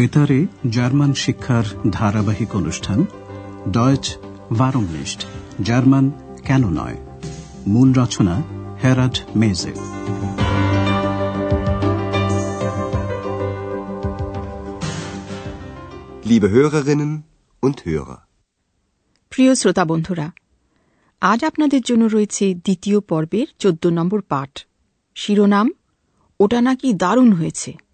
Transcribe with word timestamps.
বেতারে 0.00 0.46
জার্মান 0.70 1.12
শিক্ষার 1.14 1.64
ধারাবাহিক 1.90 2.56
অনুষ্ঠান 2.56 3.04
ডয়েচ 3.68 4.16
ভারমনিস্ট 4.58 5.26
জার্মান 5.62 6.10
কেন 6.44 6.68
নয়? 6.68 6.96
মূল 7.66 7.92
রচনা 7.92 8.42
হেরাড 8.84 9.18
মেজে 9.36 9.72
Liebe 16.28 16.48
Hörerinnen 16.54 17.12
und 17.62 17.76
Hörer. 17.86 18.18
প্রিয় 19.30 19.54
শ্রোতা 19.54 19.84
বন্ধুরা 19.84 20.30
আজ 21.20 21.44
আপনাদের 21.44 21.82
জন্য 21.82 22.04
রয়েছে 22.04 22.54
দ্বিতীয় 22.54 23.00
পর্বের 23.00 23.46
চোদ্দ 23.58 23.86
নম্বর 23.86 24.20
পাঠ। 24.20 24.58
শিরোনাম 25.14 25.70
ওটা 26.40 26.60
নাকি 26.60 26.92
দারুণ 26.92 27.32
হয়েছে। 27.32 27.89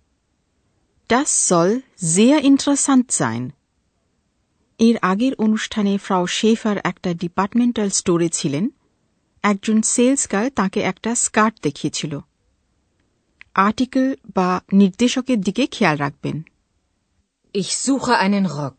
Das 1.10 1.48
soll 1.48 1.72
sehr 1.96 2.38
interessant 2.42 3.06
sein. 3.12 3.42
এর 4.80 4.96
আগের 5.02 5.34
অনুষ্ঠানে 5.38 5.92
ফ্রাও 5.98 6.24
শেফার 6.28 6.76
একটা 6.84 7.10
ডিপার্টমেন্টাল 7.14 7.88
স্টোরে 7.90 8.28
ছিলেন 8.28 8.64
একজন 9.44 9.78
সেলস 9.84 10.22
গার্ল 10.32 10.48
তাকে 10.54 10.80
একটা 10.82 11.10
স্কার্ট 11.14 11.54
দেখিয়েছিল 11.62 12.12
আর্টিকেল 13.58 14.06
বা 14.34 14.48
নির্দেশকের 14.72 15.38
দিকে 15.40 15.64
খেয়াল 15.66 15.96
রাখবেন 15.96 16.36
Ich 17.54 17.70
suche 17.76 18.14
einen 18.18 18.46
Rock. 18.58 18.78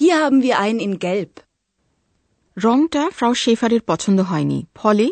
Hier 0.00 0.16
haben 0.22 0.38
wir 0.42 0.54
einen 0.58 0.80
in 0.86 0.94
Gelb. 1.04 1.32
রংটা 2.56 3.02
ফ্রাও 3.10 3.34
শেফারের 3.34 3.82
পছন্দ 3.86 4.18
হয়নি 4.20 4.58
ফলে 4.74 5.06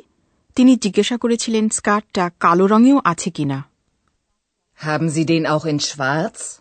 তিনি 0.57 0.73
জিজ্ঞাসা 0.77 1.17
করেছিলেন 1.17 1.65
স্কার্টটা 1.69 2.25
কালো 2.41 2.65
রঙেও 2.67 2.99
আছে 3.05 3.31
কিনা 3.37 3.59
Haben 4.83 5.09
Sie 5.09 5.25
den 5.25 5.47
auch 5.47 5.67
in 5.67 5.79
Schwarz? 5.79 6.61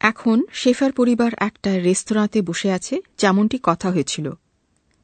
এখন 0.00 0.42
শেফার 0.52 0.92
পরিবার 0.92 1.32
একটা 1.38 1.78
রেস্তোরাঁতে 1.78 2.42
বসে 2.42 2.72
আছে, 2.72 3.02
যেমনটি 3.18 3.58
কথা 3.62 3.90
হয়েছিল। 3.90 4.32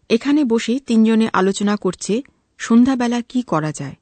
এখানে 0.09 0.45
বসে 0.45 0.81
তিনজনে 0.87 1.29
আলোচনা 1.33 1.77
করছে, 1.77 2.23
সন্ধ্যাবেলা 2.59 3.21
কি 3.21 3.43
করা 3.43 3.73
যায়। 3.73 3.95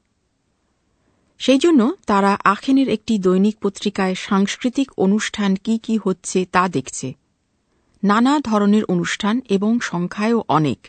সেই 1.38 1.58
জন্য 1.58 1.94
তারা 2.06 2.38
আখেনের 2.44 2.88
একটি 2.88 3.18
দৈনিক 3.18 3.56
পত্রিকায় 3.62 4.14
সাংস্কৃতিক 4.14 4.92
অনুষ্ঠান 4.96 5.56
কি 5.56 5.78
কি 5.78 5.98
হচ্ছে 6.04 6.46
তা 6.52 6.68
দেখছে। 6.68 7.14
নানা 8.04 8.40
ধরনের 8.40 8.84
অনুষ্ঠান 8.84 9.40
এবং 9.48 9.80
সংখ্যায়ও 9.80 10.44
অনেক। 10.48 10.86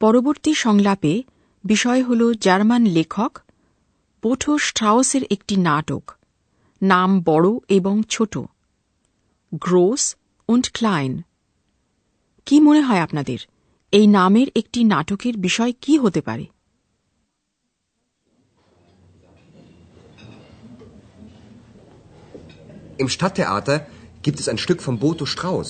পরবর্তী 0.00 0.54
সংলাপে 0.54 1.22
বিষয় 1.64 2.02
হল 2.02 2.34
জার্মান 2.34 2.86
লেখক 2.86 3.38
পোঠো 4.23 4.53
স্ট্রাউসের 4.57 5.23
একটি 5.35 5.55
নাটক 5.69 6.03
নাম 6.81 7.09
বড় 7.29 7.49
এবং 7.69 7.95
ছোট 8.09 8.33
গ্রোস 9.65 10.03
উন্ড 10.49 10.67
ক্লাইন 10.73 11.13
কি 12.47 12.55
মনে 12.59 12.81
হয় 12.81 13.01
আপনাদের 13.01 13.39
এই 13.93 14.05
নামের 14.07 14.47
একটি 14.55 14.79
নাটকের 14.83 15.35
বিষয় 15.37 15.71
কি 15.81 15.93
হতে 15.97 16.21
পারে 16.21 16.45
Im 22.97 23.09
Stadttheater 23.09 23.77
gibt 24.21 24.39
es 24.41 24.47
ein 24.51 24.57
Stück 24.57 24.81
von 24.81 24.95
Boto 24.99 25.25
Strauß. 25.25 25.69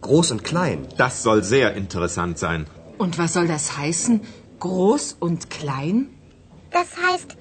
Groß 0.00 0.28
und 0.30 0.42
klein. 0.44 0.78
Das 0.96 1.14
soll 1.22 1.40
sehr 1.42 1.68
interessant 1.74 2.34
sein. 2.38 2.60
Und 2.98 3.12
was 3.18 3.30
soll 3.34 3.48
das 3.48 3.76
heißen? 3.76 4.14
Groß 4.60 5.04
und 5.26 5.40
klein? 5.50 5.96
Das 6.72 6.88
heißt, 7.04 7.30
wie 7.36 7.39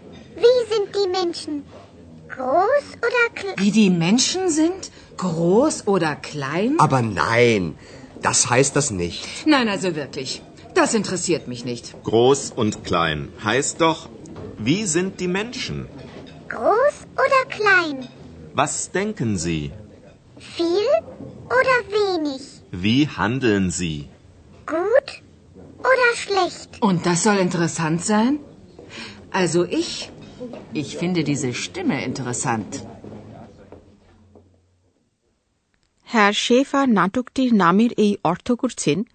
sind 0.92 1.04
die 1.04 1.08
Menschen? 1.10 1.64
Groß 2.28 2.86
oder 2.98 3.34
klein? 3.34 3.54
Wie 3.58 3.70
die 3.70 3.90
Menschen 3.90 4.48
sind? 4.50 4.90
Groß 5.16 5.86
oder 5.86 6.16
klein? 6.16 6.76
Aber 6.78 7.02
nein, 7.02 7.76
das 8.22 8.48
heißt 8.48 8.76
das 8.76 8.90
nicht. 8.90 9.46
Nein, 9.46 9.68
also 9.68 9.94
wirklich. 9.94 10.42
Das 10.74 10.94
interessiert 10.94 11.48
mich 11.48 11.64
nicht. 11.64 11.94
Groß 12.04 12.52
und 12.54 12.84
klein 12.84 13.28
heißt 13.44 13.80
doch, 13.80 14.08
wie 14.58 14.84
sind 14.84 15.20
die 15.20 15.28
Menschen? 15.28 15.88
Groß 16.48 16.96
oder 17.14 17.42
klein? 17.48 18.08
Was 18.54 18.90
denken 18.92 19.36
Sie? 19.36 19.72
Viel 20.38 20.90
oder 21.46 21.78
wenig? 21.98 22.42
Wie 22.70 23.08
handeln 23.08 23.70
Sie? 23.70 24.08
Gut 24.66 25.22
oder 25.80 26.16
schlecht? 26.16 26.80
Und 26.80 27.04
das 27.06 27.24
soll 27.24 27.36
interessant 27.38 28.04
sein? 28.04 28.38
Also 29.32 29.64
ich, 29.64 30.10
ich 30.74 31.00
finde 31.02 31.24
diese 31.26 31.48
Stimme 31.48 32.06
interessant. 32.08 32.78
হ্যাঁ 36.04 36.32
shepherd 36.32 36.88
নাটকটির 36.88 37.54
নামের 37.54 37.90
এই 37.92 38.16
অর্থ 38.24 38.52
করছেন, 38.52 39.06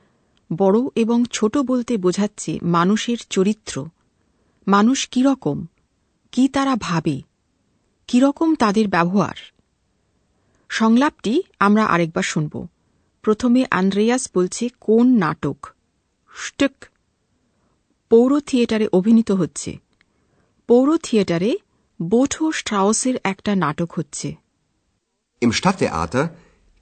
বড় 0.55 0.77
এবং 0.95 1.23
ছোট 1.31 1.57
বলতে 1.57 1.97
বোঝাচ্ছে 1.97 2.59
মানুষের 2.63 3.17
চরিত্র। 3.29 3.89
মানুষ 4.67 5.07
কীরকম 5.07 5.65
কি 6.31 6.47
তারা 6.47 6.75
ভাবে? 6.75 7.21
কীরকম 8.07 8.55
তাদের 8.55 8.87
ব্যবহার? 8.87 9.35
সংলাপটি 10.69 11.43
আমরা 11.59 11.85
আরেকবার 11.85 12.23
শুনব। 12.23 12.67
প্রথমে 13.21 13.65
আন্দ্রেয়াস 13.71 14.29
বলছে, 14.35 14.69
কোন 14.79 15.17
নাটক? 15.17 15.67
স্টুক 16.35 16.85
পৌর 18.09 18.39
থিয়েটারে 18.39 18.87
অভিনীত 18.93 19.31
হচ্ছে। 19.31 19.84
পৌর 20.69 20.87
থিয়েটারে 20.97 21.51
বোঠো 21.99 22.45
স্ট্রাউসের 22.51 23.15
একটা 23.23 23.51
নাটক 23.55 23.89
হচ্ছে 23.97 24.29
Im 25.41 25.51
Stadttheater 25.51 26.23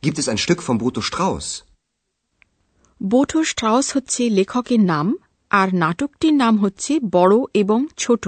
gibt 0.04 0.18
es 0.22 0.26
ein 0.32 0.40
Stück 0.44 0.62
von 0.68 0.76
Boto 0.78 1.02
Strauß. 1.02 1.48
Botho 3.02 3.40
Strauss 3.44 3.88
হচ্ছে 3.96 4.22
লেখকের 4.30 4.82
নাম 4.94 5.08
আর 5.52 5.68
নাটকটির 5.84 6.36
নাম 6.44 6.54
হচ্ছে 6.58 6.92
বড় 7.12 7.36
এবং 7.54 7.80
ছোট 7.98 8.24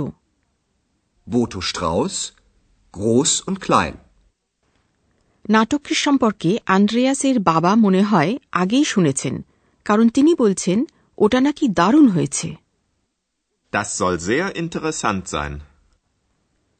Boto 1.28 1.60
Strauß, 1.70 2.16
groß 2.94 3.32
und 3.48 3.58
klein. 3.66 3.94
নাটকটির 5.50 6.00
সম্পর্কে 6.06 6.52
আন্দ্রেয়াসের 6.76 7.38
বাবা 7.52 7.72
মনে 7.76 8.02
হয় 8.04 8.32
আগেই 8.62 8.86
শুনেছেন 8.94 9.36
কারণ 9.86 10.08
তিনি 10.10 10.32
বলছেন 10.36 10.78
ওটা 11.18 11.40
নাকি 11.42 11.66
দারুণ 11.80 12.06
হয়েছে 12.08 12.48
Das 13.76 13.90
soll 13.98 14.18
sehr 14.22 14.48
interessant 14.56 15.24
sein. 15.28 15.54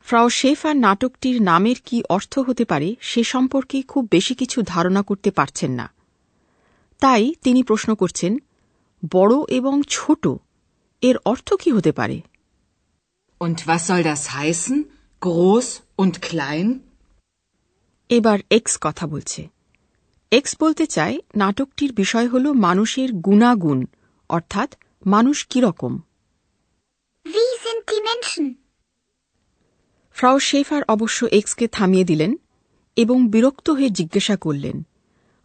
Frau 0.08 0.28
shepherd 0.30 0.76
নাটকটির 0.78 1.38
নামের 1.42 1.78
কি 1.86 1.98
অর্থ 2.10 2.34
হতে 2.40 2.64
পারে 2.66 2.90
সে 3.02 3.22
সম্পর্কে 3.24 3.78
খুব 3.82 4.04
বেশি 4.12 4.34
কিছু 4.36 4.58
ধারণা 4.64 5.02
করতে 5.02 5.30
পারছেন 5.32 5.72
না 5.72 5.86
তাই 7.02 7.24
তিনি 7.44 7.62
প্রশ্ন 7.64 7.90
করছেন 7.96 8.34
বড় 9.12 9.36
এবং 9.50 9.74
ছোট 9.90 10.24
এর 11.04 11.16
অর্থ 11.26 11.48
কি 11.54 11.70
হতে 11.72 11.92
পারে 11.92 12.18
Und 13.42 13.58
was 13.68 13.82
soll 13.88 14.04
das 14.04 14.24
heißen? 14.36 14.78
Groß 15.22 15.68
und 15.98 16.14
klein? 16.22 16.68
এবার 18.10 18.40
এক্স 18.50 18.74
কথা 18.82 19.06
বলছে 19.08 19.42
এক্স 20.32 20.52
বলতে 20.60 20.86
চায় 20.88 21.16
নাটকটির 21.36 21.92
বিষয় 21.94 22.28
হল 22.28 22.46
মানুষের 22.68 23.10
গুণাগুণ 23.26 23.80
অর্থাৎ 24.30 24.70
মানুষ 25.06 25.38
কীরকম 25.48 25.94
Wie 25.98 26.15
sind 27.66 27.82
die 27.92 28.02
Menschen? 28.02 28.46
ফ্রাও 30.16 30.38
শেফার 30.40 30.82
অবশ্য 30.88 31.20
এক্সকে 31.32 31.66
থামিয়ে 31.68 32.06
দিলেন 32.06 32.32
এবং 32.98 33.18
বিরক্ত 33.30 33.68
হয়ে 33.70 33.90
জিজ্ঞাসা 33.90 34.36
করলেন 34.36 34.78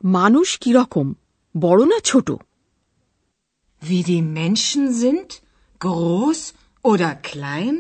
মানুষ 0.03 0.49
কীরকম 0.59 1.07
বড় 1.55 1.83
না 1.87 1.99
ছোট 2.05 2.29
Wie 3.83 4.03
die 4.03 4.25
Menschen 4.39 4.83
sind? 4.95 5.29
Groß 5.81 6.41
oder 6.85 7.13
klein? 7.31 7.75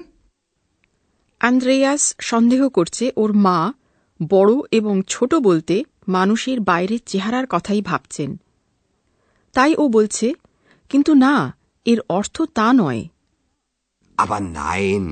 Andreas 1.41 2.03
সন্দেহ 2.21 2.63
করছে 2.69 3.05
ওর 3.17 3.31
মা 3.47 3.59
বড় 4.21 4.53
এবং 4.73 4.95
ছোট 5.09 5.33
বলতে 5.43 5.77
মানুষের 6.09 6.59
বাইরের 6.61 7.03
চেহারার 7.07 7.47
কথাই 7.47 7.81
ভাবছেন 7.83 8.31
তাই 9.55 9.73
ও 9.79 9.85
বলছে 9.89 10.27
কিন্তু 10.91 11.13
না 11.25 11.35
এর 11.87 12.01
অর্থ 12.09 12.37
তা 12.55 12.67
নয় 12.73 13.03
Aber 14.23 14.39
nein, 14.55 15.05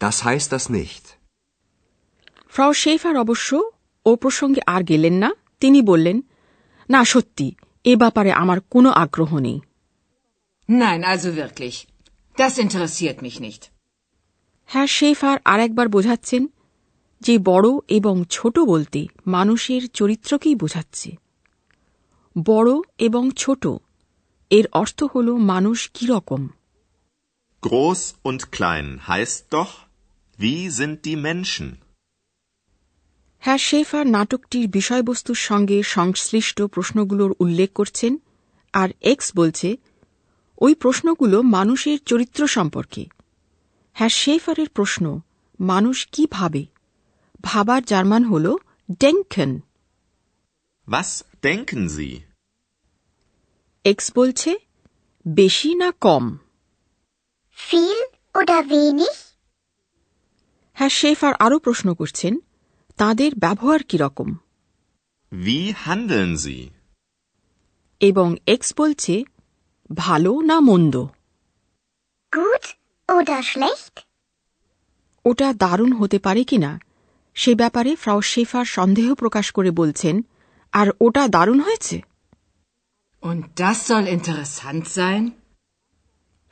das 0.00 0.16
heißt 0.24 0.48
das 0.52 0.64
nicht. 0.70 1.04
ফ্রাও 2.54 2.72
শেফার 2.74 3.14
অবশ্য 3.16 3.50
ও 4.06 4.10
প্রসঙ্গে 4.16 4.62
আর 4.66 4.82
গেলেন 4.82 5.14
না 5.22 5.30
তিনি 5.60 5.80
বললেন 5.82 6.16
না 6.88 7.00
সত্যি 7.04 7.46
এ 7.84 7.92
ব্যাপারে 7.96 8.30
আমার 8.32 8.58
কোনো 8.70 8.88
আগ্রহ 9.04 9.30
নেই 9.38 9.58
Nein, 10.68 11.00
also 11.04 11.28
wirklich. 11.36 11.76
Das 12.38 12.52
interessiert 12.58 13.16
mich 13.22 13.36
nicht. 13.40 13.62
হ্যাঁ 14.68 14.88
শেফার 14.88 15.36
আরেকবার 15.44 15.86
বোঝাচ্ছেন 15.88 16.42
যে 17.22 17.34
বড় 17.44 17.68
এবং 17.88 18.14
ছোট 18.30 18.56
বলতে 18.66 19.00
মানুষের 19.26 19.82
চরিত্রকেই 19.88 20.54
বোঝাচ্ছে 20.54 21.10
বড় 22.36 22.70
এবং 22.98 23.24
ছোট 23.36 23.62
এর 24.50 24.66
অর্থ 24.72 24.98
হল 25.04 25.28
মানুষ 25.52 25.78
কীরকম 25.94 26.42
Groß 27.66 28.00
und 28.22 28.52
klein 28.52 28.88
heißt 29.08 29.46
doch, 29.50 29.72
wie 30.38 30.70
sind 30.70 30.96
die 31.04 31.16
Menschen? 31.18 31.66
হ্যাঁ 33.42 33.60
শেফার 33.68 34.04
নাটকটির 34.06 34.66
বিষয়বস্তুর 34.70 35.38
সঙ্গে 35.48 35.78
সংশ্লিষ্ট 35.96 36.58
প্রশ্নগুলোর 36.74 37.32
উল্লেখ 37.40 37.70
করছেন 37.72 38.12
আর 38.74 38.88
এক্স 39.02 39.26
বলছে 39.36 39.68
ওই 40.58 40.72
প্রশ্নগুলো 40.74 41.36
মানুষের 41.56 41.98
চরিত্র 42.06 42.40
সম্পর্কে 42.46 43.02
হ্যাঁ 43.96 44.12
শেফারের 44.14 44.68
প্রশ্ন 44.68 45.04
মানুষ 45.60 45.98
কি 46.12 46.24
ভাবে 46.30 46.62
ভাবার 47.42 47.82
জার্মান 47.84 48.22
হল 48.24 48.46
ডেঙ্কেন 49.00 49.52
Was 50.88 51.10
denken 51.42 51.82
Sie? 51.88 52.12
এক্স 53.84 54.06
বলছে 54.16 54.50
বেশি 55.26 55.70
না 55.74 55.88
কম 56.00 56.24
Viel 57.58 57.98
oder 58.34 58.60
wenig? 58.66 59.14
হ্যাঁ 60.76 60.92
শেফার 61.00 61.34
আরও 61.38 61.56
প্রশ্ন 61.58 61.88
করছেন 61.94 62.32
তাদের 62.98 63.30
ব্যবহার 63.44 63.80
কীরকম 63.90 64.28
Wie 65.32 65.64
handeln 65.84 66.32
Sie? 66.44 66.62
এবং 68.00 68.28
এক্স 68.46 68.68
বলছে 68.76 69.14
ভালো 69.90 70.32
না 70.50 70.56
মন্দ 70.68 70.94
Gut 72.32 72.64
oder 73.08 73.40
schlecht? 73.50 73.94
ওটা 75.24 75.48
দারুণ 75.62 75.90
হতে 75.92 76.18
পারে 76.18 76.42
কিনা 76.50 76.72
সে 77.36 77.52
ব্যাপারে 77.54 77.90
ফ্রাউ 77.96 78.20
শেফার 78.32 78.66
সন্দেহ 78.76 79.08
প্রকাশ 79.14 79.46
করে 79.50 79.70
বলছেন 79.80 80.14
আর 80.74 80.86
ওটা 81.00 81.22
দারুণ 81.28 81.58
হয়েছে 81.60 81.96
Und 83.22 83.42
das 83.56 83.76
soll 83.88 84.06
interessant 84.16 84.84
sein? 84.98 85.22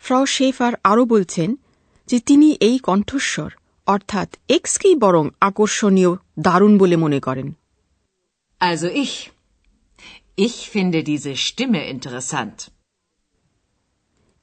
ফ্রাউ 0.05 0.25
Schaefer 0.27 0.73
আরও 0.85 1.05
বলছেন 1.05 1.51
যে 2.09 2.19
তিনি 2.21 2.49
এই 2.61 2.77
কণ্ঠস্বর 2.79 3.51
অর্থাৎ 3.87 4.29
এক্সকেই 4.49 4.97
বরং 4.97 5.25
আকর্ষণীয় 5.41 6.12
দারুণ 6.39 6.73
বলে 6.79 6.97
মনে 6.97 7.21
করেন 7.21 7.49
Also 8.61 8.89
ich. 9.05 9.15
Ich 10.39 10.56
finde 10.71 10.99
diese 11.03 11.33
Stimme 11.37 11.83
interessant. 11.95 12.56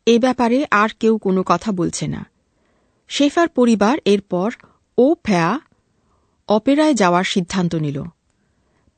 এ 0.07 0.15
ব্যাপারে 0.19 0.57
আর 0.73 0.89
কেউ 0.99 1.13
কোনো 1.17 1.41
কথা 1.43 1.69
বলছে 1.71 2.05
না 2.07 2.21
শেফার 3.09 3.47
পরিবার 3.49 3.95
এরপর 4.05 4.49
ও 4.97 5.05
ফ্যা 5.25 5.47
অপেরায় 6.49 6.95
যাওয়ার 6.95 7.25
সিদ্ধান্ত 7.25 7.73
নিল 7.75 7.97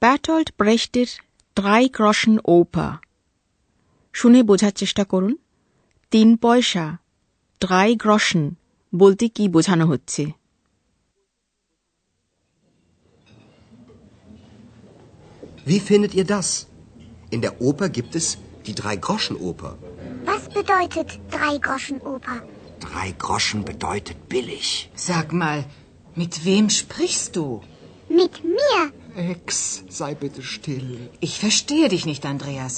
প্যাটল্ট 0.01 0.49
প্রেস্টের 0.51 1.09
ট্রাই 1.57 1.83
ক্রশন 1.89 2.33
ওপা 2.53 2.87
শুনে 4.13 4.39
বোঝার 4.43 4.73
চেষ্টা 4.75 5.03
করুন 5.03 5.33
তিন 6.12 6.28
পয়সা 6.44 6.84
ট্রাই 7.62 7.90
গ্রশন 8.04 8.42
বলতে 8.92 9.24
কি 9.36 9.44
বোঝানো 9.54 9.84
হচ্ছে 9.92 10.24
Wie 15.70 15.80
findet 15.90 16.12
ihr 16.18 16.26
das? 16.36 16.48
In 17.34 17.40
der 17.46 17.54
Oper 17.66 17.88
gibt 17.98 18.12
es 18.20 18.26
die 18.66 18.74
Drei-Groschen-Oper. 18.80 19.72
Was 20.30 20.42
bedeutet 20.58 21.08
Drei-Groschen-Oper? 21.36 22.36
Drei 22.86 23.08
Groschen 23.24 23.60
bedeutet 23.70 24.18
billig. 24.34 24.90
Sag 24.94 25.26
mal, 25.42 25.58
mit 26.14 26.34
wem 26.46 26.70
sprichst 26.70 27.36
du? 27.36 27.46
Mit 28.20 28.34
mir. 28.58 28.80
Ex, 29.34 29.84
sei 29.98 30.14
bitte 30.14 30.42
still. 30.42 31.10
Ich 31.20 31.34
verstehe 31.44 31.88
dich 31.94 32.04
nicht, 32.10 32.24
Andreas. 32.24 32.74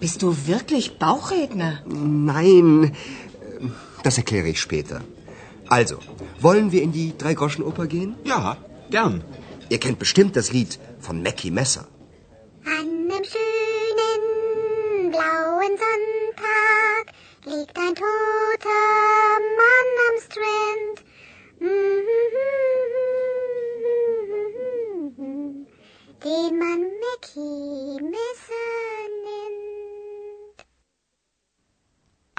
Bist 0.00 0.22
du 0.22 0.36
wirklich 0.46 0.98
Bauchredner? 0.98 1.80
Nein, 1.86 2.94
das 4.02 4.18
erkläre 4.18 4.48
ich 4.48 4.60
später. 4.60 5.00
Also, 5.68 5.98
wollen 6.40 6.72
wir 6.72 6.82
in 6.82 6.92
die 6.92 7.16
Drei-Groschen-Oper 7.16 7.86
gehen? 7.86 8.14
Ja, 8.24 8.56
gern. 8.90 9.22
Ihr 9.68 9.78
kennt 9.78 9.98
bestimmt 9.98 10.36
das 10.36 10.52
Lied 10.52 10.78
von 11.00 11.22
Mackie 11.22 11.50
Messer. 11.50 11.86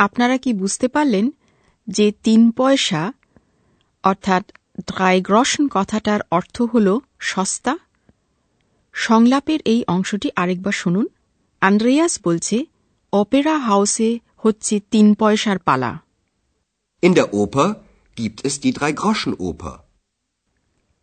আপনারা 0.05 0.35
কি 0.37 0.51
বুঝতে 0.53 0.87
পারলেন 0.87 1.25
যে 1.87 2.05
তিন 2.23 2.41
পয়সা 2.51 3.01
অর্থাৎ 4.03 4.43
dry 4.87 5.17
গ্রশন 5.21 5.63
কথাটার 5.67 6.21
অর্থ 6.31 6.55
হল 6.71 6.87
সস্তা 7.29 7.73
সংলাপের 8.95 9.59
এই 9.65 9.81
অংশটি 9.87 10.29
আরেকবার 10.35 10.75
শুনুন 10.81 11.05
আন্দ্রেয়াস 11.61 12.13
বলছে 12.25 12.57
অপেরা 13.13 13.55
হাউসে 13.59 14.09
হচ্ছে 14.37 14.75
তিন 14.91 15.07
পয়সার 15.13 15.59
পালা 15.59 15.91
In 17.03 17.13
der 17.13 17.27
Oper 17.33 17.67
gibt 18.17 18.39
es 18.45 18.53
die 18.55 18.73
Drei-Groschen-Oper. 18.73 19.75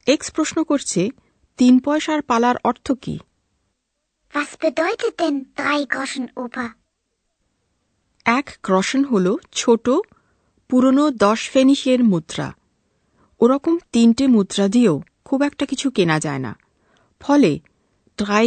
X 0.06 0.28
প্রশ্ন 0.30 0.58
করছে 0.64 1.02
তিন 1.58 1.74
পয়সার 1.80 2.20
পালার 2.22 2.56
অর্থ 2.64 2.86
কি 3.02 3.14
Was 4.32 4.50
bedeutet 4.58 5.14
denn 5.18 5.36
Drei-Groschen-Oper? 5.56 6.68
এক 8.24 8.50
গ্রশন 8.62 9.04
হল 9.04 9.36
ছোট 9.52 9.90
পুরনো 10.68 11.10
দশ 11.10 11.50
ফেনিসের 11.50 12.04
মুদ্রা। 12.04 12.52
ওরকম 13.40 13.78
তিনটে 13.92 14.26
মুদ্রা 14.26 14.68
দিয়েও 14.68 15.02
খুব 15.24 15.42
একটা 15.42 15.66
কিছু 15.66 15.90
কেনা 15.90 16.20
যায় 16.20 16.38
না। 16.38 16.56
ফলে 17.20 17.60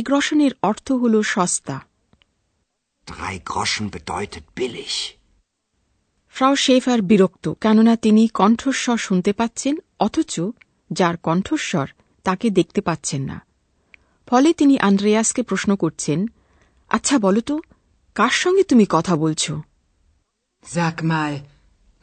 গ্রশনের 0.01 0.51
অর্থ 0.61 0.91
হল 0.91 1.21
সস্তা। 1.21 1.85
Drei 3.07 3.49
Groschen 3.49 3.89
bedeutet 3.89 4.59
billig. 4.59 5.11
ফ্রাউ 6.29 6.55
শেফার 6.55 7.01
বিরক্ত 7.01 7.53
কেননা 7.61 7.95
তিনি 7.95 8.27
কণ্ঠস্বর 8.27 8.97
শুনতে 8.97 9.33
পাচ্ছেন 9.33 9.77
অথচ 9.99 10.41
যার 10.91 11.17
কণ্ঠস্বর 11.17 11.87
তাকে 12.23 12.49
দেখতে 12.49 12.81
পাচ্ছেন 12.81 13.23
না। 13.23 13.41
ফলে 14.27 14.53
তিনি 14.53 14.79
আন্দ্রেয়াসকে 14.79 15.43
প্রশ্ন 15.43 15.75
করছেন 15.75 16.25
আচ্ছা 16.89 17.19
বলো 17.19 17.41
তো 17.41 17.59
কার 18.15 18.33
সঙ্গে 18.33 18.63
তুমি 18.63 18.85
কথা 18.89 19.13
বলছ 19.15 19.43
Sag 20.63 20.97
mal, 21.03 21.33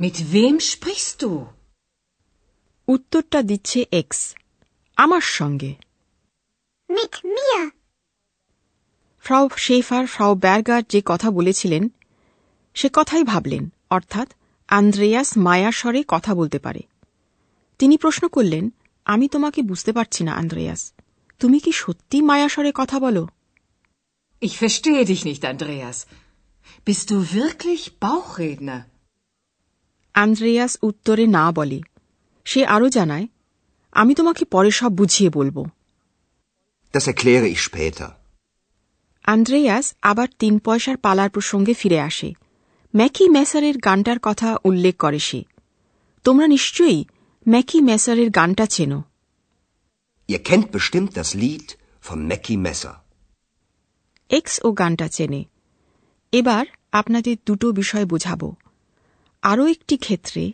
mit 0.00 0.16
wem 0.32 0.56
sprichst 0.70 1.16
du? 1.22 1.30
উত্তরটা 2.88 3.40
দিচ্ছে 3.42 3.78
এক্স 3.92 4.20
আমার 4.96 5.24
সঙ্গে 5.38 5.70
Mit 6.90 7.14
mir. 7.28 7.62
ফ্রাউ 9.24 9.44
শেফার 9.56 10.04
ফ্রাউ 10.06 10.32
ব্যার্গার 10.34 10.82
যে 10.88 11.00
কথা 11.06 11.28
বলেছিলেন 11.30 11.82
সে 12.76 12.88
কথাই 12.94 13.24
ভাবলেন 13.24 13.64
অর্থাৎ 13.90 14.28
আন্দ্রেয়াস 14.68 15.28
মায়া 15.38 15.70
স্বরে 15.70 16.00
কথা 16.08 16.32
বলতে 16.34 16.58
পারে 16.58 16.82
তিনি 17.80 17.94
প্রশ্ন 17.96 18.24
করলেন 18.28 18.64
আমি 19.06 19.26
তোমাকে 19.28 19.60
বুঝতে 19.62 19.90
পারছি 19.92 20.20
না 20.24 20.32
আন্দ্রেয়াস 20.34 20.82
তুমি 21.40 21.58
কি 21.60 21.72
সত্যি 21.72 22.18
মায়া 22.22 22.48
স্বরে 22.48 22.70
কথা 22.72 22.96
বলো 22.98 23.22
Ich 24.42 24.56
verstehe 24.56 25.04
dich 25.04 25.24
nicht, 25.24 25.44
Andreas. 25.44 26.06
Bist 26.86 27.10
du 27.10 27.16
wirklich 27.32 27.82
Bauchredner? 28.00 28.78
Andreas 30.14 30.72
উত্তরে 30.82 31.24
না 31.36 31.44
বলে 31.52 31.78
সে 32.46 32.60
আরও 32.66 32.88
জানায় 32.88 33.26
আমি 33.92 34.12
তোমাকে 34.14 34.44
পরে 34.44 34.70
সব 34.70 34.90
বুঝিয়ে 35.00 35.30
বলব 35.30 35.56
Das 36.94 37.04
erkläre 37.12 37.46
ich 37.54 37.60
später. 37.68 38.08
Andreas 39.24 39.86
আবার 40.02 40.28
তিন 40.38 40.54
পয়সার 40.66 40.96
পালার 40.96 41.30
প্রসঙ্গে 41.30 41.74
ফিরে 41.74 41.98
আসে 42.08 42.28
ম্যাকি 42.94 43.24
মেসারের 43.28 43.76
গানটার 43.86 44.18
কথা 44.22 44.48
উল্লেখ 44.64 44.94
করে 44.96 45.20
সে 45.28 45.40
তোমরা 46.24 46.46
নিশ্চয়ই 46.46 47.00
ম্যাকি 47.46 47.78
মেসারের 47.88 48.30
গানটা 48.38 48.64
চেনো 48.74 48.98
Ihr 50.28 50.40
kennt 50.50 50.68
bestimmt 50.76 51.10
das 51.18 51.30
Lied 51.42 51.68
von 52.04 52.18
Mackie 52.30 52.60
Messer. 52.66 52.94
X 54.30 54.60
ও 54.64 54.72
গানটা 54.72 55.08
চেনে। 55.08 55.44
এবার 56.32 56.66
আপনাদের 56.92 57.36
দুটো 57.46 57.72
বিষয় 57.72 58.06
বোঝাব। 58.06 58.52
আরও 59.42 59.66
একটি 59.66 59.96
ক্ষেত্রে 59.96 60.52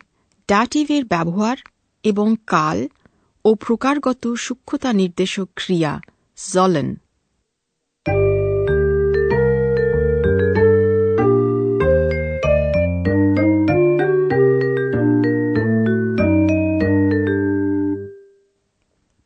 ডাটিভের 0.49 1.05
ব্যবহার 1.05 1.57
এবং 2.03 2.35
কাল 2.47 2.87
ও 3.45 3.55
প্রকারগত 3.55 4.33
সূক্ষ্মতা 4.33 4.93
নির্দেশক 4.93 5.47
ক্রিয়া 5.55 6.01
জলেন 6.53 6.95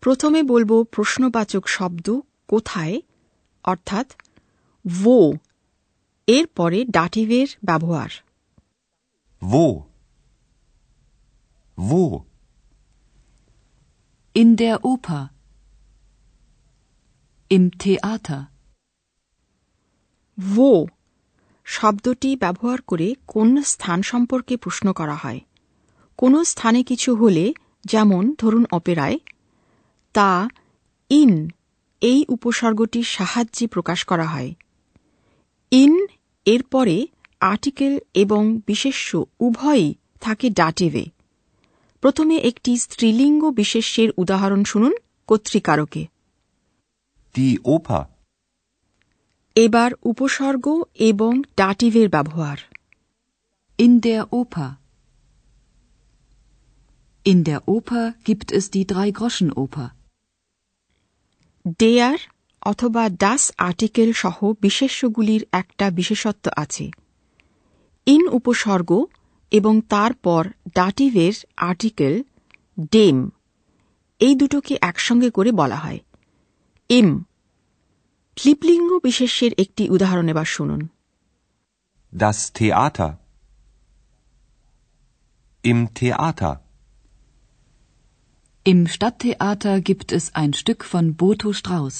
প্রথমে 0.01 0.43
বলব 0.43 0.84
প্রশ্নবাচক 0.84 1.67
শব্দ 1.67 2.20
কোথায়, 2.48 3.01
অর্থাৎ 3.63 4.08
ভো 4.85 5.17
এর 6.27 6.45
পরে 6.55 6.79
ডাটিভের 6.91 7.50
ব্যবহার 7.65 8.11
Wo? 9.41 9.85
Wo? 11.77 12.25
In 14.35 14.55
der 14.55 14.77
Oper. 14.83 15.23
Im 17.51 17.71
Theater. 17.73 18.41
wo 20.38 20.71
শব্দটি 21.67 22.29
ব্যবহার 22.35 22.79
করে 22.81 23.07
কোন 23.27 23.50
স্থান 23.63 24.00
সম্পর্কে 24.01 24.53
প্রশ্ন 24.57 24.88
করা 24.93 25.15
হয় 25.15 25.41
কোন 26.19 26.33
স্থানে 26.43 26.81
কিছু 26.83 27.09
হলে 27.15 27.45
যেমন 27.85 28.23
ধরুন 28.39 28.63
অপেরায় 28.71 29.17
তা 30.15 30.31
ইন 31.11 31.31
এই 32.01 32.19
উপসর্গটির 32.29 33.07
সাহায্যে 33.07 33.65
প্রকাশ 33.67 34.00
করা 34.05 34.27
হয় 34.27 34.51
ইন 35.72 36.08
এর 36.46 36.63
পরে 36.63 37.08
আর্টিকেল 37.40 38.00
এবং 38.13 38.60
বিশেষ্য 38.68 39.25
উভয়ই 39.40 39.96
থাকে 40.22 40.50
ডাটিভে 40.50 41.06
প্রথমে 42.01 42.38
একটি 42.38 42.78
স্ত্রীলিঙ্গ 42.78 43.50
বিশেষ্যের 43.50 44.10
উদাহরণ 44.18 44.63
শুনুন 44.63 44.94
কর্তৃকারকে. 45.28 46.08
এবার 49.56 49.92
উপসর্গ 50.04 50.84
এবং 50.96 51.42
ডাটিভের 51.58 52.10
ব্যবহার 52.10 52.58
In 53.80 54.00
der 54.00 54.24
Oper. 54.34 54.70
In 57.25 57.44
der 57.44 57.60
Oper 57.68 58.12
gibt 58.25 58.51
es 58.51 58.63
die 58.63 58.86
Drei-Groschen-Oper. 58.86 59.88
ডেয়ার 61.80 62.18
অথবা 62.62 63.03
ডাস 63.20 63.44
আর্টিকেল 63.60 64.10
সহ 64.13 64.38
বিশেষ্যগুলির 64.62 65.44
একটা 65.51 65.86
বিশেষত্ব 65.91 66.46
আছে 66.56 66.86
ইন 68.08 68.24
উপসর্গ 68.32 68.89
এবং 69.51 69.74
তারপর 69.89 70.44
ডাটিভের 70.75 71.36
আর্টিকেল 71.70 72.13
ডেম 72.91 73.18
এই 74.22 74.34
দুটোকে 74.36 74.74
একসঙ্গে 74.82 75.30
করে 75.32 75.51
বলা 75.51 75.75
হয় 75.75 76.00
এম 76.89 77.10
ক্লিপলিঙ্গ 78.38 78.89
বিশেষ্যের 79.03 79.51
একটি 79.58 79.84
উদাহরণ 79.89 80.27
এবার 80.27 80.48
শুনুন 80.48 80.82
Das 82.13 82.39
Theater. 82.53 83.10
Im 85.63 85.80
Theater. 85.94 86.53
Im 88.65 88.88
Stadttheater 88.88 89.82
gibt 89.82 90.12
es 90.12 90.36
ein 90.36 90.53
Stück 90.53 90.84
von 90.84 91.15
Boto 91.15 91.53
Strauß. 91.53 91.98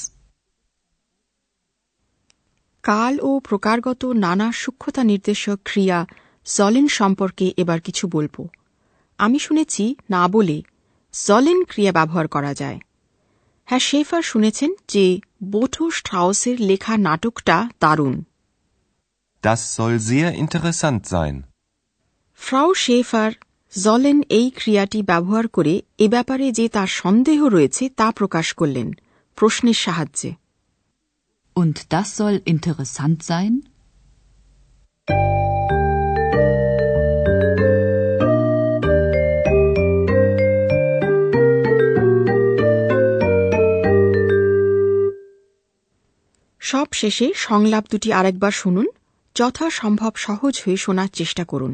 কাল 2.84 3.20
ও 3.22 3.40
প্রকারগত 3.40 4.06
নানা 4.06 4.52
সূক্ষ্মতা 4.52 5.04
নির্দেশক 5.04 5.60
ক্রিয়া 5.64 6.08
জলেন 6.46 6.88
সম্পর্কে 6.88 7.54
এবার 7.58 7.82
কিছু 7.82 8.08
বলব। 8.08 8.48
আমি 9.18 9.40
শুনেছি 9.40 9.96
না 10.10 10.28
বলে 10.28 10.62
জলেন 11.28 11.64
ক্রিয়া 11.64 11.92
ব্যবহার 11.92 12.28
করা 12.28 12.54
যায়। 12.54 12.80
হ্যাঁ 13.66 13.80
শেফার 13.80 14.22
শুনেছেন 14.22 14.76
যে 14.88 15.20
বোঠো 15.44 15.92
স্ট্রাউসের 15.92 16.62
লেখা 16.62 16.98
নাটকটা 16.98 17.70
দারুণ। 17.80 18.24
Das 19.44 19.60
soll 19.78 20.12
sehr 20.12 20.46
interessant 20.46 21.14
sein. 21.14 21.42
ফ্রাউ 22.36 22.74
শেফার 22.74 23.32
জলেন 23.74 24.22
এই 24.30 24.50
ক্রিয়াটি 24.50 25.02
ব্যবহার 25.02 25.48
করে 25.48 25.82
এ 25.98 26.08
ব্যাপারে 26.08 26.52
যে 26.52 26.70
তার 26.70 26.88
সন্দেহ 26.88 27.46
রয়েছে 27.46 27.90
তা 27.90 28.12
প্রকাশ 28.12 28.54
করলেন 28.54 28.94
প্রশ্নের 29.36 29.74
সাহায্যে। 29.74 30.41
Und 31.56 31.94
das 31.94 32.18
soll 32.18 32.42
interessant 32.46 33.24
sein? 33.24 33.54
সব 46.62 46.88
শেষে 46.94 47.28
সংলাপ 47.36 47.86
দুটি 47.92 48.14
আরেকবার 48.14 48.52
শুনুন 48.52 48.88
যথাসম্ভব 49.36 50.14
সহজ 50.16 50.54
হয়ে 50.66 50.78
শোনার 50.78 51.08
চেষ্টা 51.08 51.44
করুন 51.46 51.74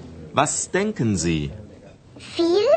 Was 0.40 0.70
denken 0.70 1.16
Sie? 1.16 1.42
Viel 2.36 2.68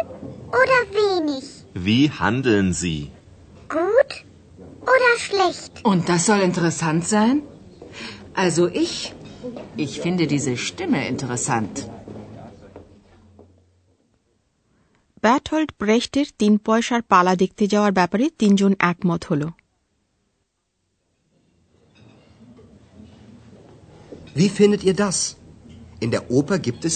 oder 0.61 0.79
wenig? 0.99 1.45
Wie 1.73 2.03
handeln 2.21 2.73
Sie? 2.73 3.11
Gut 3.69 4.11
oder 4.93 5.11
schlecht? 5.17 5.73
Und 5.83 6.09
das 6.09 6.25
soll 6.25 6.41
interessant 6.41 7.07
sein? 7.07 7.35
Also 8.33 8.67
ich, 8.67 9.13
ich 9.75 9.99
finde 10.01 10.27
diese 10.27 10.53
Stimme 10.57 11.01
interessant. 11.13 11.75
ব্যাটল্ড 15.27 15.69
ব্রেস্টের 15.81 16.27
তিন 16.41 16.53
পয়সার 16.67 17.01
পালা 17.11 17.33
দেখতে 17.43 17.63
যাওয়ার 17.73 17.93
ব্যাপারে 17.99 18.25
তিনজন 18.41 18.71
একমত 18.91 19.21
হল 19.29 19.43
Wie 24.39 24.49
findet 24.59 24.81
ihr 24.89 24.95
das? 25.05 25.17
In 26.03 26.09
der 26.15 26.23
Oper 26.37 26.57
gibt 26.67 26.83
es 26.89 26.95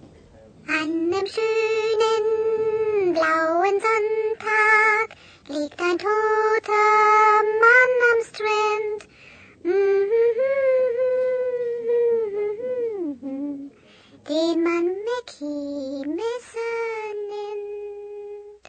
Sonntag 3.83 5.07
liegt 5.47 5.79
ein 5.79 5.97
toter 5.97 6.89
Mann 7.61 7.91
am 8.09 8.19
Strand. 8.29 8.99
Den 14.29 14.57
man 14.63 14.85
Mackie 15.07 16.05
Messer 16.09 16.77
nennt. 17.31 18.63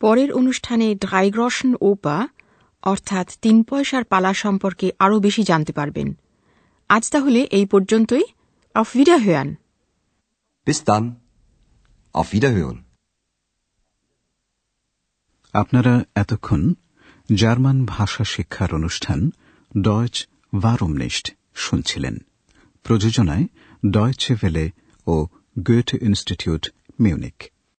পরের 0.00 0.30
অনুষ্ঠানে 0.32 0.86
ড্রাইগ্রশন 0.94 1.70
ওপা 1.82 2.16
অর্থাৎ 2.82 3.26
তিন 3.42 3.56
পয়সার 3.64 4.04
পালা 4.04 4.32
সম্পর্কে 4.34 4.86
আরও 4.98 5.16
বেশি 5.20 5.42
জানতে 5.42 5.72
পারবেন 5.72 6.08
আজ 6.90 7.04
তাহলে 7.10 7.40
এই 7.50 7.66
পর্যন্তই 7.66 8.24
অফ 8.74 8.86
ভিডা 8.96 9.16
Bis 10.66 10.84
dann. 10.84 11.04
Auf 12.14 12.32
Wiederhören. 12.32 12.89
আপনারা 15.54 15.94
এতক্ষণ 16.14 16.62
জার্মান 17.34 17.78
ভাষা 17.86 18.24
শিক্ষার 18.24 18.70
অনুষ্ঠান 18.74 19.20
ডয়চ 19.82 20.16
ভারমনিস্ট 20.58 21.26
শুনছিলেন। 21.54 22.14
প্রযোজনায় 22.84 23.46
ডয়চে 23.90 24.34
ভেলে 24.34 24.64
ও 25.06 25.14
গুয়েট 25.66 25.90
ইনস্টিটিউট 26.02 26.64
মিউনিক 27.00 27.38